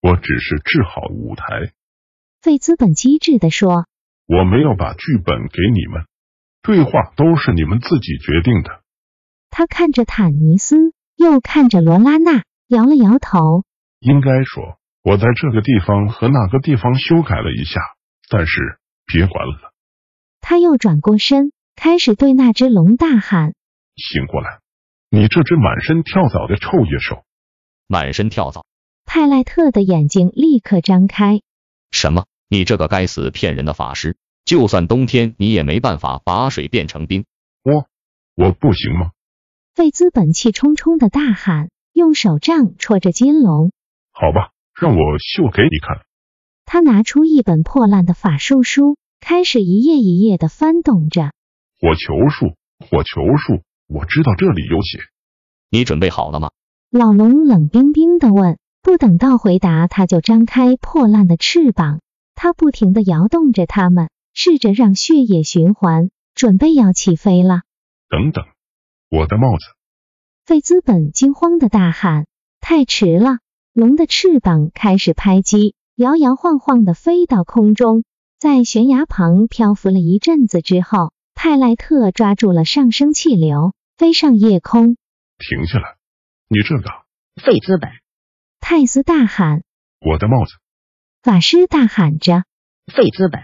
[0.00, 1.72] 我只是治好舞台。
[2.40, 3.86] 费资本机智的说
[4.26, 6.06] ：“我没有把剧本给你们，
[6.62, 8.82] 对话都是你们自己决定的。”
[9.50, 13.64] 他看着坦尼斯，又看着罗拉娜，摇了摇头。
[13.98, 17.80] 应该说，我在这个地方和那个地方修改了一下，
[18.30, 19.74] 但是别管了。
[20.40, 23.52] 他又转过身，开始对那只龙大喊
[23.96, 24.60] ：“醒过来！
[25.10, 27.24] 你这只满身跳蚤的臭野兽！”
[27.86, 28.64] 满身跳蚤。
[29.12, 31.40] 泰莱特的眼睛立刻张开。
[31.90, 32.26] 什么？
[32.48, 34.16] 你这个该死骗人的法师！
[34.44, 37.24] 就算冬天，你也没办法把水变成冰。
[37.64, 37.88] 我
[38.36, 39.10] 我不行吗？
[39.74, 43.72] 费兹本气冲冲的大喊，用手杖戳着金龙。
[44.12, 46.06] 好吧，让我秀给你看。
[46.64, 51.32] 他拿出一本破烂的法术书，开始一页一页的翻动着。
[51.80, 55.00] 火球术，火球术，我知道这里有写。
[55.68, 56.52] 你准备好了吗？
[56.92, 58.56] 老龙冷冰冰的问。
[58.82, 62.00] 不等到回答，他就张开破烂的翅膀，
[62.34, 67.62] 他不停的摇动着它们，试着让血液循环，准备要起飞了。
[68.08, 68.46] 等等，
[69.10, 69.64] 我的帽子！
[70.46, 72.26] 费兹本惊慌的大喊
[72.60, 73.38] ：“太迟了！”
[73.74, 78.02] 龙的翅膀开始拍击，摇摇晃晃的飞到空中，
[78.38, 84.96] 在悬崖旁漂浮了一阵子之后，泰莱特抓住了上升气流，飞上夜空。
[85.38, 85.98] 停下来！
[86.48, 86.90] 你这个
[87.44, 87.90] 费兹本。
[88.72, 89.64] 泰斯大喊
[90.00, 90.52] ：“我的帽子！”
[91.24, 92.44] 法师大喊着
[92.86, 93.40] ：“费兹本！”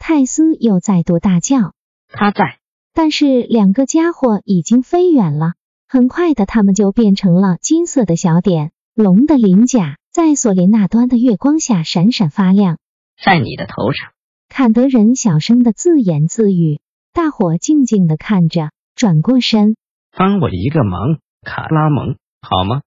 [0.00, 1.74] 泰斯又再度大叫
[2.10, 2.58] ：“他在！”
[2.92, 5.52] 但是两个家伙已经飞远了，
[5.86, 8.72] 很快的，他们就变成了金色的小点。
[8.96, 12.78] 龙的鳞甲在索林那端的月光下闪闪发亮。
[13.24, 14.10] 在你的头上，
[14.48, 16.80] 坎德人小声的自言自语。
[17.12, 19.76] 大伙静静的看着，转过身
[20.18, 22.82] ：“帮我一个忙，卡拉蒙，好吗？”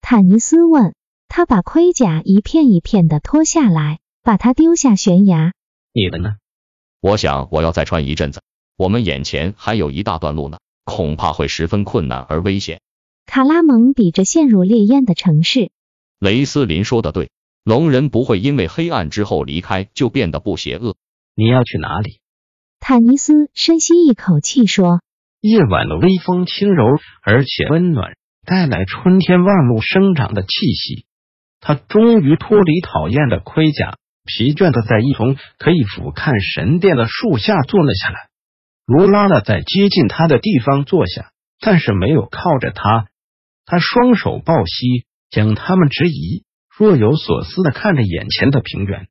[0.00, 0.94] 坦尼斯问
[1.30, 5.52] 他，把盔甲一片一片的脱下来，把它丢下悬崖。
[5.94, 6.34] 你的呢？
[7.00, 8.42] 我想我要再穿一阵子。
[8.76, 12.80] 我们眼前还有一大段路呢，恐怕会十分困难而危险。
[13.26, 15.70] 卡拉蒙比着陷入烈焰的城市。
[16.18, 17.30] 雷斯林说的对，
[17.62, 20.96] 龙人不会因为黑暗之后离开就变得不邪恶。
[21.36, 22.18] 你要去哪里？
[22.80, 25.00] 坦尼斯深吸一口气说
[25.40, 26.84] ：“夜晚的微风轻柔
[27.22, 31.04] 而且温暖。”带来春天万物生长的气息，
[31.60, 38.28] 他终于脱离讨厌的盔甲，疲倦的在一丛可以俯瞰神殿的树下坐了下来。
[38.86, 43.06] 罗拉拉在接近他的地方坐下，但是没有靠着他。
[43.66, 46.44] 他双手抱膝，将他们直移，
[46.76, 49.08] 若有所思的看着眼前的平原。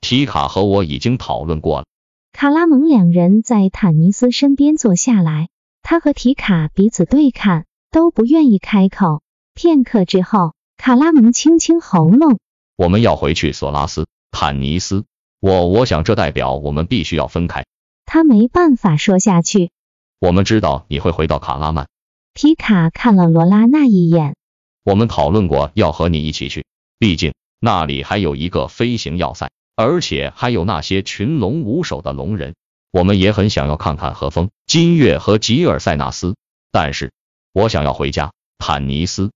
[0.00, 1.86] 提卡和我已经讨论过了。
[2.32, 5.48] 卡拉蒙两人在坦尼斯身边坐下来，
[5.82, 7.66] 他和提卡彼此对看。
[7.92, 9.20] 都不愿意开口。
[9.54, 10.54] 片刻之后，
[10.84, 12.40] 卡拉蒙清清喉咙
[12.74, 15.04] ：“我们要回去，索拉斯，坦尼斯，
[15.38, 17.64] 我我想这代表我们必须要分开。”
[18.04, 19.70] 他没办法说下去。
[20.18, 21.86] 我们知道你会回到卡拉曼。
[22.34, 24.34] 皮卡看了罗拉那一眼。
[24.82, 26.66] 我们讨论过要和你一起去，
[26.98, 32.56] 毕竟那里还有一个飞行要塞，而且还有那些群龙无首的龙人。
[32.90, 36.34] 我们也很想要看看和风、金月和吉尔塞纳斯，
[36.72, 37.12] 但是。
[37.52, 39.30] 我想要回家，坦尼斯。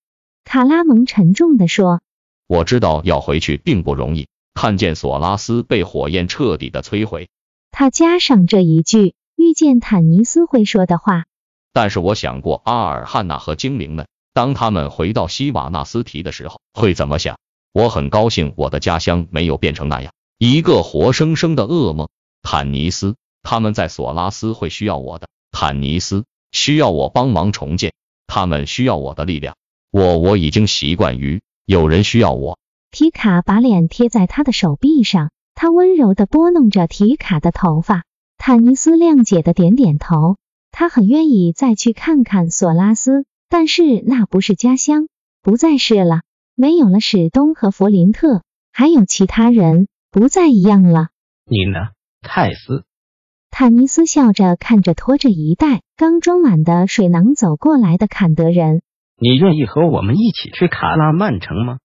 [0.47, 2.03] 卡拉蒙沉重地说
[2.47, 7.29] ：“我知道要回去并不容易，看见索拉斯被火焰彻底的摧毁。”
[7.73, 11.25] 他加上这一句，遇见坦尼斯会说的话。
[11.73, 17.37] 但是我想过阿尔汉娜和精灵们，当他们回到西瓦纳斯提的时候会怎么想？
[17.73, 22.09] 我很高兴我的家乡没有变成那样，一个活生生的噩梦。
[22.41, 27.93] 坦尼斯，他们在索拉斯会需要我的，坦尼斯需要我帮忙重建。
[28.29, 29.56] 他们需要我的力量，
[29.91, 32.59] 我我已经习惯于有人需要我。
[32.91, 38.05] 提卡把脸贴在他的手臂上，他温柔的拨弄着提卡的头发。
[38.38, 40.37] 坦尼斯谅解的点点头，
[40.71, 45.09] 他很愿意再去看看索拉斯，但是那不是家乡，
[45.43, 46.21] 不再是了。
[46.55, 48.43] 没有了史东和弗林特，
[48.73, 51.09] 还有其他人，不再一样了。
[51.44, 51.91] 你呢，
[52.23, 52.85] 泰斯？
[53.50, 58.82] 坦尼斯笑着看着拖着一袋刚装满的水囊走过来的坎德人。
[59.19, 61.79] 你愿意和我们一起去卡拉曼城吗？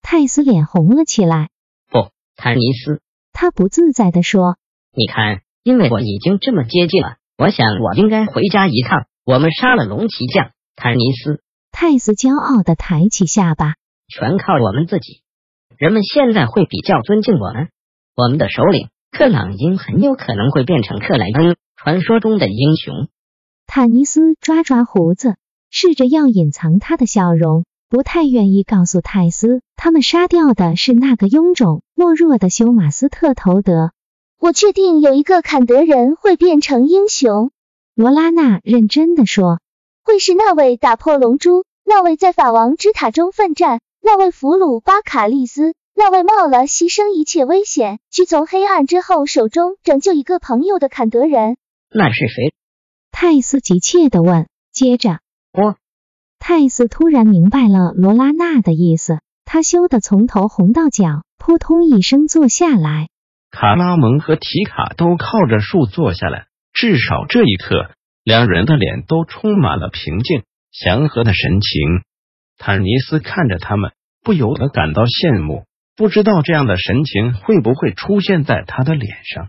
[0.00, 1.48] 泰斯脸红了起来。
[1.90, 3.00] 不，坦尼斯，
[3.32, 4.56] 他不自在的说。
[4.94, 9.06] 你看，因为我已经这么接近了，我想我应该回家一趟。
[9.24, 11.42] 我们杀了龙骑将，坦尼斯。
[11.72, 13.74] 泰斯骄傲的抬起下巴。
[14.08, 15.22] 全靠我们自己。
[15.76, 17.68] 人们现在会比较尊敬我们。
[18.14, 23.08] 我们的首领克朗因很有可能会变成克莱恩传说中的英雄。
[23.66, 25.36] 坦尼斯抓抓胡子。
[25.70, 33.92] 试着要隐藏他的笑容，不太愿意告诉泰斯，他们杀掉的是那个臃肿懦弱的修马斯特头德。
[34.38, 37.50] 我确定有一个坎德人会变成英雄，
[37.94, 39.60] 罗拉娜认真的说，
[40.04, 51.56] 会是那位打破龙珠，那位在法王之塔中奋战，那位俘虏巴卡利斯，那位冒了牺牲一切危险去从黑暗之后手中拯救一个朋友的坎德人。
[51.90, 52.54] 那是谁？
[53.10, 55.18] 泰斯急切的问，接着。
[55.52, 55.76] 我，
[56.38, 63.08] 泰斯突然明白了罗拉娜的意思，他羞得从头红到脚，扑通一声坐下来。
[63.50, 67.90] 卡拉蒙和提卡都靠着树坐下来，至少这一刻，
[68.22, 72.02] 两人的脸都充满了平静、祥和的神情。
[72.58, 73.92] 坦尼斯看着他们，
[74.22, 75.64] 不由得感到羡慕，
[75.96, 79.48] 不知道这样的神情会不会出现在他的脸上。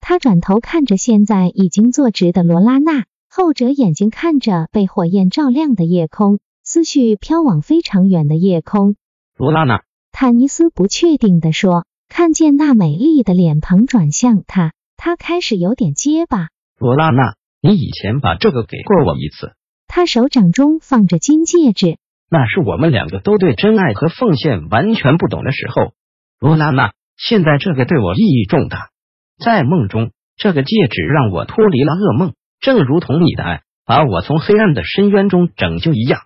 [0.00, 3.06] 他转头看着现在已经坐直的罗拉娜。
[3.36, 8.96] 后者眼睛看着被火焰照亮的夜空，思绪飘往非常远的夜空。
[9.36, 16.48] 罗拉娜，坦尼斯不确定的说，看见那美丽的脸庞转向他，他开始有点结巴。
[16.78, 19.52] 罗拉娜，你以前把这个给过我一次。
[19.86, 21.98] 他手掌中放着金戒指，
[22.30, 25.92] 那是我们两个都对真爱和奉献完全不懂的时候。
[26.40, 28.88] 罗拉娜，现在这个对我意义重大。
[29.44, 32.32] 在梦中，这个戒指让我脱离了噩梦。
[32.66, 36.22] 正如同你的爱把我从黑暗的深渊中拯救一样。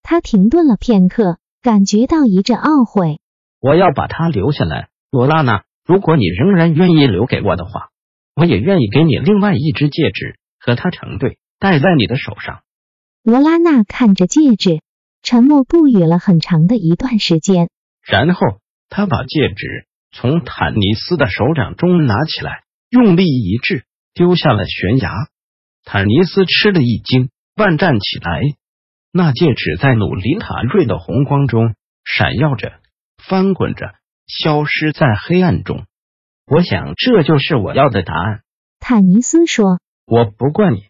[0.00, 3.18] 他停顿了片刻，感觉到一阵懊悔。
[3.58, 5.64] 我要把他留下来，罗拉娜。
[5.84, 7.88] 如果你仍然愿意留给我的话，
[8.36, 12.60] 我也愿意给你另外一只戒指，和它成对，戴在你的手上。
[13.24, 14.82] 罗拉娜看着戒指，
[15.20, 17.70] 沉默不语了很长的一段时间。
[18.06, 18.46] 然后，
[18.88, 23.82] 他把戒指从坦尼斯的手掌中拿起来，用力一掷，
[24.14, 25.10] 丢下了悬崖。
[25.84, 28.40] 坦尼斯吃了一惊，万站起来。
[29.12, 31.74] 那戒指在努林塔瑞的红光中
[32.04, 32.72] 闪耀着，
[33.18, 33.92] 翻滚着，
[34.26, 35.84] 消失在黑暗中。
[36.46, 38.40] 我想，这就是我要的答案。
[38.80, 40.84] 坦尼斯说：“我不怪你。”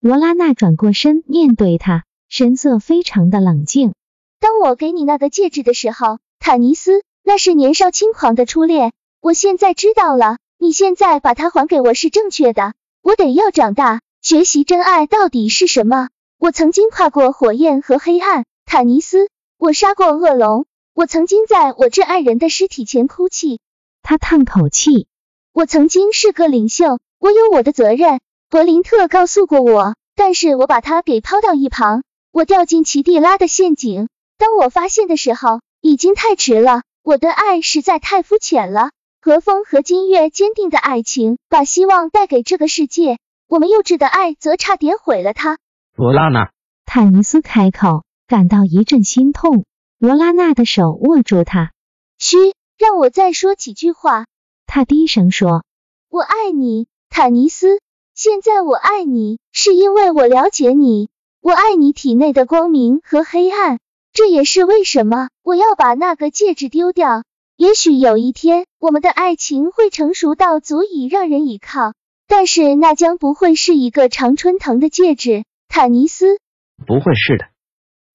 [0.00, 3.94] 罗拉娜转过身面对他，神色非常的冷静。
[4.40, 8.92] 当我给你那个戒指的时候，坦尼斯，那是年少轻狂的初恋。
[9.20, 12.72] 我现在知道了，你现在把它还给我是正确的。
[13.02, 14.00] 我得要长大。
[14.22, 16.10] 学习真爱到底是什么？
[16.38, 19.30] 我曾经跨过火焰和黑暗，坦尼斯。
[19.56, 20.66] 我杀过恶龙。
[20.92, 23.60] 我曾经在我挚爱人的尸体前哭泣。
[24.02, 25.06] 他叹口气。
[25.54, 28.20] 我曾经是个领袖，我有我的责任。
[28.50, 32.02] 伯林特告诉过我，但是我把他给抛到一旁。
[32.30, 34.08] 我掉进奇蒂拉的陷阱。
[34.36, 36.82] 当我发现的时候，已经太迟了。
[37.02, 38.90] 我的爱实在太肤浅了。
[39.22, 43.18] 和风和金月坚定的爱情，把希望带给这个世界。
[43.50, 45.58] 我们幼稚的爱则差点毁了他。
[45.96, 46.52] 罗拉娜，
[46.86, 49.64] 坦尼斯开口，感到一阵心痛。
[49.98, 51.72] 罗拉娜的手握住他。
[52.16, 54.26] 嘘，让我再说几句话。
[54.68, 55.64] 他低声说
[56.08, 57.80] ：“我爱你，坦尼斯。
[58.14, 61.08] 现在我爱你，是因为我了解你。
[61.40, 63.80] 我爱你体内的光明和黑暗。
[64.12, 67.24] 这也是为什么我要把那个戒指丢掉。
[67.56, 71.94] 也许有一天，我们的爱情会成熟到足以让人倚靠。”
[72.30, 76.38] 但是那将不会是一个常春藤的戒指，坦尼斯。
[76.86, 77.46] 不会是的，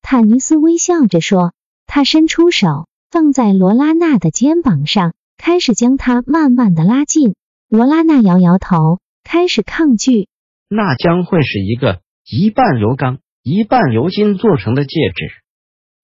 [0.02, 1.52] 坦尼斯微笑着说。
[1.86, 7.36] 他伸出手放在罗拉娜的肩膀上，开始将她慢慢的拉近。
[7.68, 10.30] 罗拉娜摇摇头，开始抗拒。
[10.70, 15.26] 那将会是一个一半由钢一半由金做成的戒指。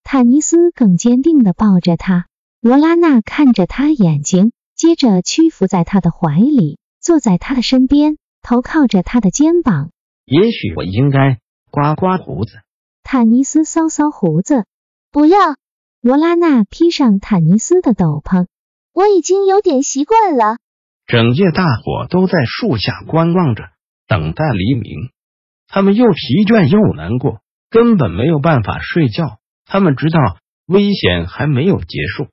[0.03, 2.27] 坦尼斯更坚定的抱着她。
[2.60, 6.77] 罗拉娜看着他眼睛，接着屈服在他的怀里。
[7.01, 9.89] 坐在他的身边，头靠着他的肩膀。
[10.25, 11.39] 也许我应该
[11.72, 12.53] 刮刮胡子。
[13.03, 14.65] 坦尼斯搔搔胡子。
[15.12, 15.55] 不要。
[16.00, 18.48] 罗拉娜披上坦尼斯的斗篷。
[18.93, 20.58] 我已经有点习惯了。
[21.05, 23.63] 整夜大伙都在树下观望着，
[24.08, 25.10] 等待黎明。
[25.67, 29.39] 他们又疲倦又难过，根本没有办法睡觉。
[29.65, 30.20] 他们知道
[30.65, 32.27] 危险还没有结束。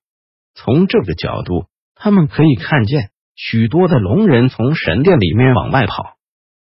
[0.54, 3.10] 从这个角度，他们可以看见。
[3.40, 6.16] 许多的龙人从神殿里面往外跑，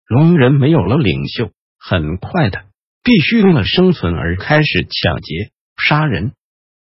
[0.09, 2.63] 龙人没有了领袖，很快的，
[3.05, 6.33] 必须为了生存而开始抢劫、杀人，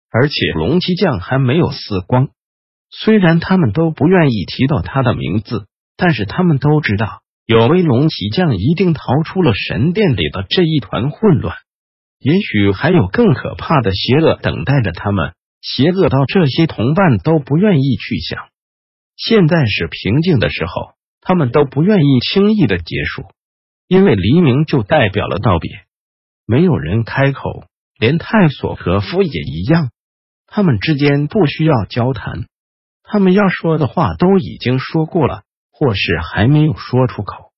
[0.09, 2.29] 而且龙骑将还没有死光。
[2.89, 5.67] 虽然他们都不愿意提到他的名字，
[5.97, 11.57] 但是他们都知道，有位龙骑将一定逃出了神殿里的这一团混乱。
[12.21, 15.33] 也许还有更可怕的邪恶等待着他们，
[15.63, 18.50] 邪恶到这些同伴都不愿意去想。
[19.23, 23.25] 现在是平静的时候，他们都不愿意轻易的结束，
[23.87, 25.71] 因为黎明就代表了道别。
[26.47, 27.65] 没有人开口，
[27.99, 29.91] 连泰索和夫也一样。
[30.47, 32.47] 他们之间不需要交谈，
[33.03, 37.53] 他们要说的话都已经说过了，或是还没有说出口。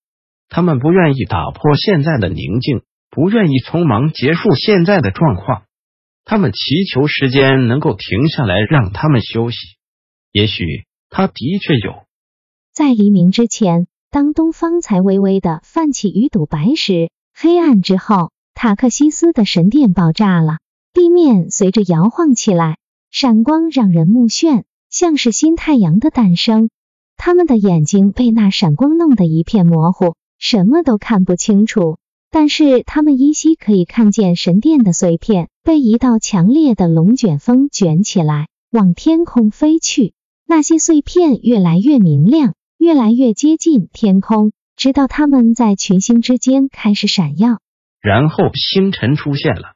[0.49, 2.83] 他们不愿意打破现在的宁静。
[3.15, 5.65] 不愿意匆忙结束现在的状况，
[6.25, 9.59] 他们祈求时间能够停下来，让他们休息。
[10.33, 10.65] 也许
[11.13, 12.05] 他的确有。
[12.73, 20.59] 在黎明之前，当东方才微微的泛起鱼肚白时，黑暗之后，塔克西斯的神殿爆炸了，
[20.95, 22.79] 地面随着摇晃起来，
[23.11, 26.71] 闪光让人目眩，像是新太阳的诞生。
[27.19, 31.99] 他们的眼睛被那闪光弄得一片模糊，什么都看不清楚。
[32.31, 40.15] 但是他们依稀可以看见神殿的碎片被一道强烈的龙卷风卷起来，往天空飞去。
[40.55, 47.57] 那些碎片越来越明亮，越来越接近天空，直到它们在群星之间开始闪耀。
[48.03, 49.73] 然后星辰出现了，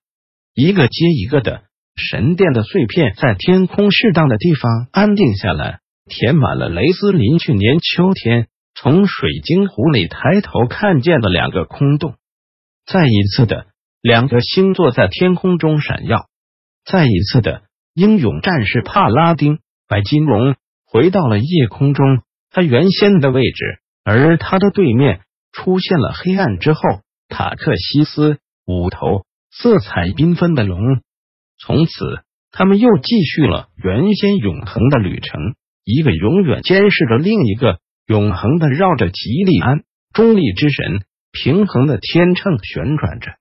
[0.52, 1.62] 一个接一个的
[1.96, 5.80] 神殿的碎片在天空适当的地方安定下来，
[6.10, 12.16] 填满了雷斯林去年秋天从水晶湖里抬头看见的两个空洞。
[12.84, 13.68] 再一次的，
[14.02, 16.28] 两个星座在天空中闪耀。
[16.84, 17.62] 再一次的，
[17.94, 20.54] 英勇战士帕拉丁白金龙
[20.86, 23.80] 回到了夜空中，他原先的位置。
[24.04, 25.20] 而他的对面
[25.52, 26.80] 出现了黑暗之后，
[27.28, 30.78] 塔克西斯五头色彩缤纷的龙。
[31.58, 31.92] 从此，
[32.52, 35.54] 他们又继续了原先永恒的旅程。
[35.84, 41.00] 一个永远监视着另一个，永恒的绕着吉利安中立之神。
[41.32, 43.32] 平衡的天秤旋转着。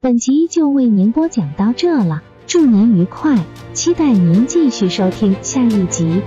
[0.00, 6.22] 本集就为您播讲到这了，祝您愉快，期待您继续收听下一集。